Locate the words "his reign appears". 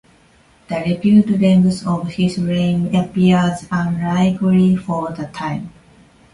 2.13-3.67